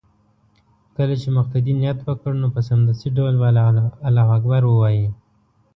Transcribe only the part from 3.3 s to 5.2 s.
به الله اكبر ووايي